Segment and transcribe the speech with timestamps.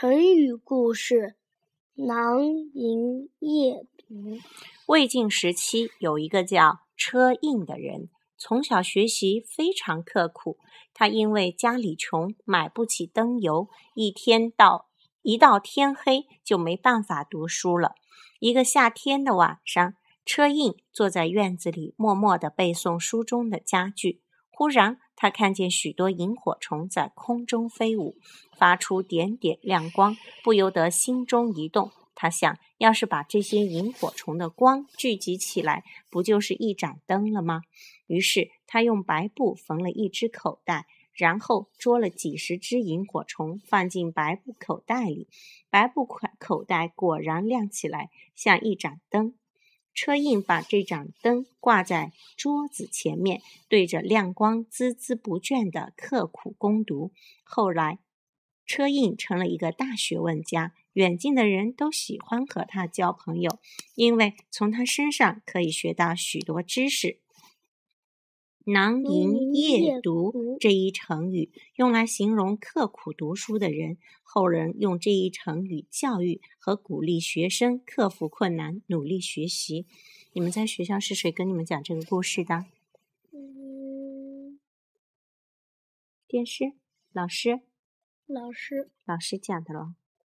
[0.00, 1.34] 成语故事：
[1.92, 4.38] 囊萤夜读。
[4.86, 8.08] 魏晋时期有一个叫车胤的人，
[8.38, 10.56] 从小学习非常刻苦。
[10.94, 14.88] 他因为家里穷，买不起灯油，一天到
[15.20, 17.92] 一到天黑就没办法读书了。
[18.38, 19.92] 一个夏天的晚上，
[20.24, 24.22] 车胤坐在院子里，默默地背诵书中的佳句。
[24.60, 28.18] 忽然，他看见许多萤火虫在空中飞舞，
[28.58, 31.90] 发出点点亮光，不由得心中一动。
[32.14, 37.62] 他想，要是把这些萤火虫的光聚集起来，不就是一盏灯了吗？
[38.06, 40.84] 于是，他用白布缝了一只口袋，
[41.14, 45.26] 然后捉了几十只萤火虫，放进白布口袋里。
[45.70, 49.32] 白布口口袋果然亮起来，像一盏灯。
[50.02, 57.12] 车胤把这盏灯挂在桌子前面，对着亮光孜孜不倦地刻苦攻读。
[57.44, 57.98] 后来，
[58.64, 63.58] 车胤成了一个大学问家，远近的人都喜欢和他交朋友，
[63.94, 67.18] 因为从他身上可以学到许多知识。
[68.66, 79.86] 囊萤夜读这一成语用来形容刻苦读书的人，后人用这一成语教育和鼓励学生克服困难、努力学习。
[80.32, 82.66] 你们在学校是谁跟你们讲这个故事的？
[83.32, 84.60] 嗯，
[86.28, 86.74] 电视
[87.12, 87.62] 老师，
[88.26, 88.90] 老师。
[89.06, 89.94] 老师讲的咯。